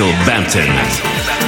[0.00, 1.39] Axel Bampton.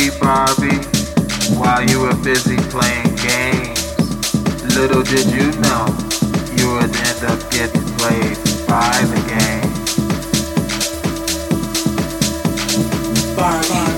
[0.00, 0.10] see
[1.58, 3.94] while you were busy playing games.
[4.74, 5.86] Little did you know
[6.56, 9.72] you would end up getting played by the game.
[13.36, 13.91] Barbie.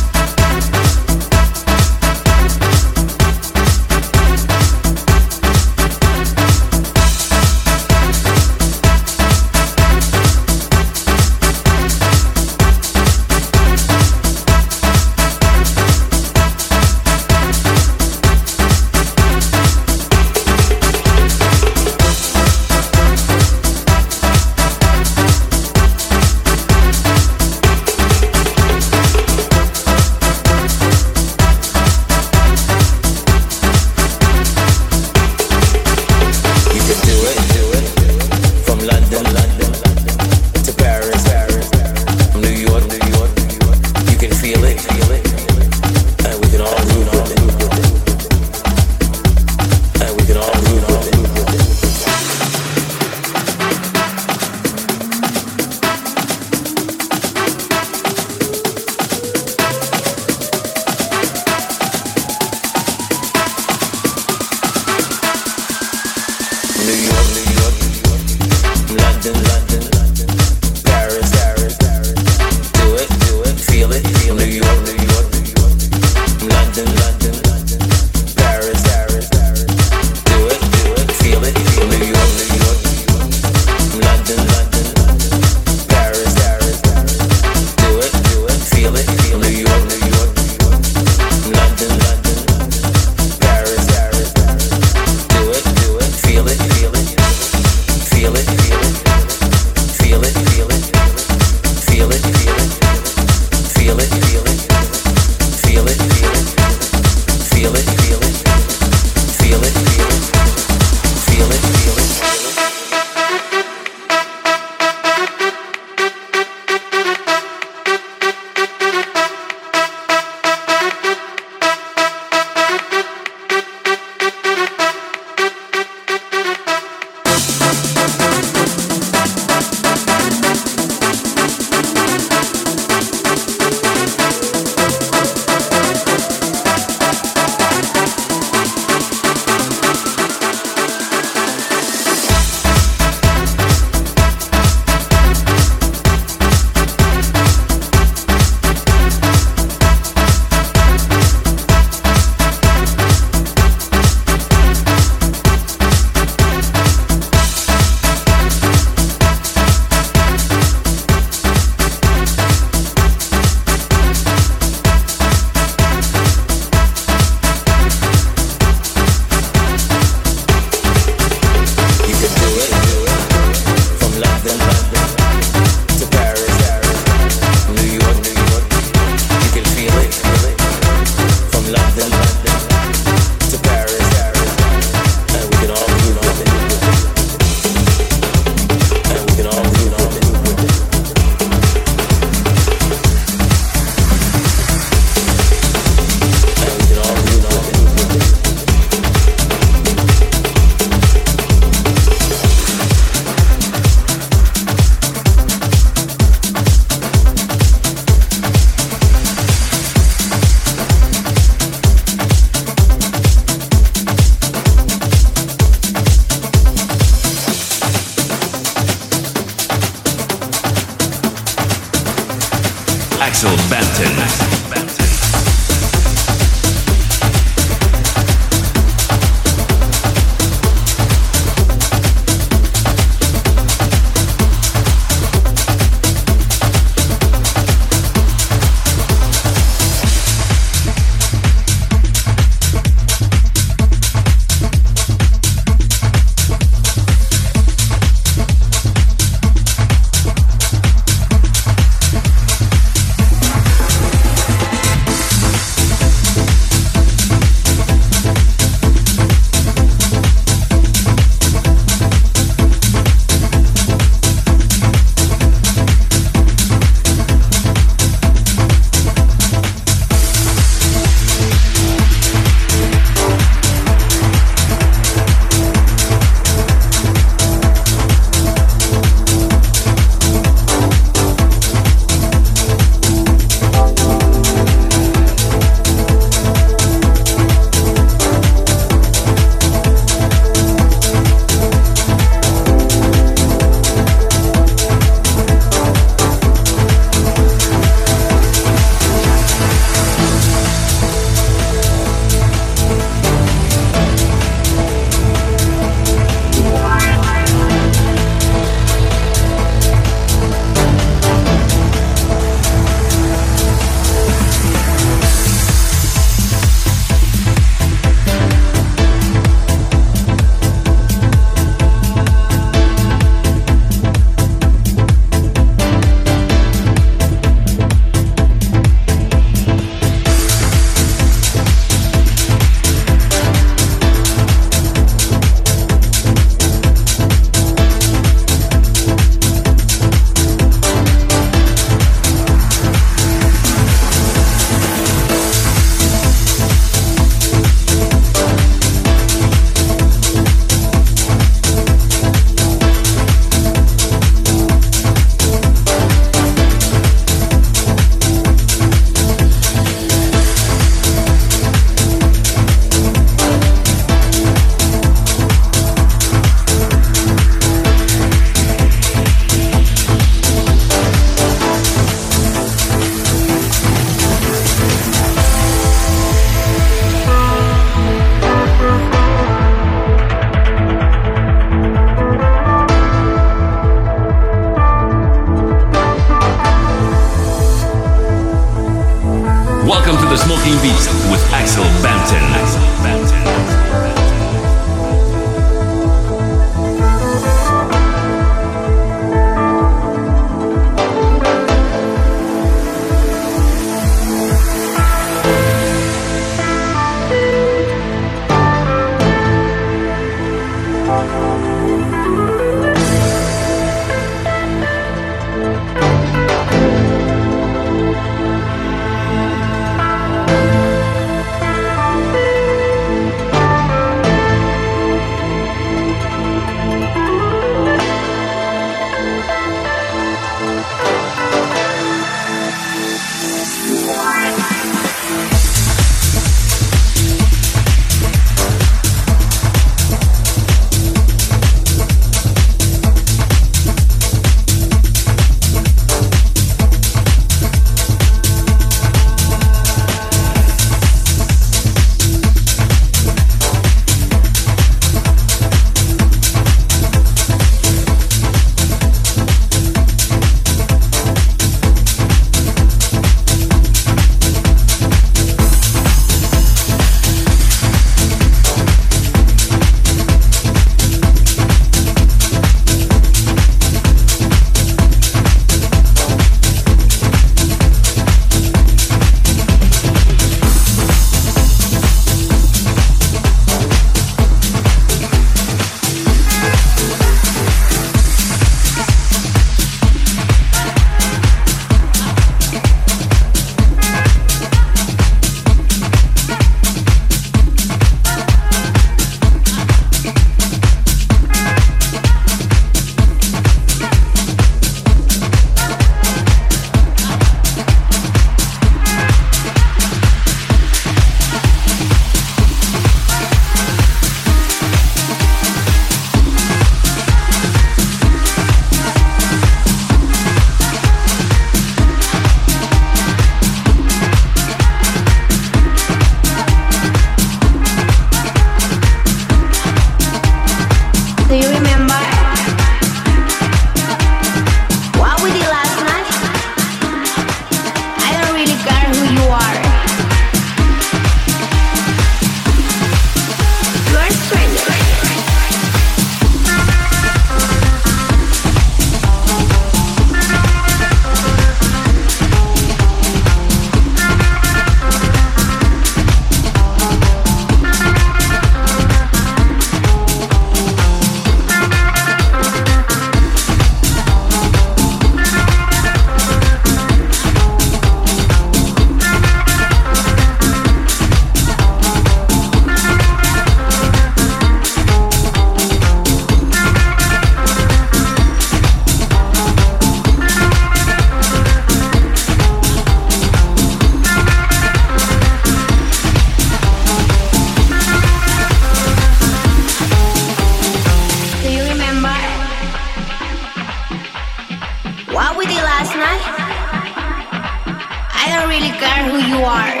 [599.29, 600.00] Who you are.